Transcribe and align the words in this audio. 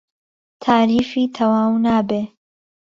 تاریفی 0.63 1.23
تهواو 1.35 1.73
نابێ 1.85 2.21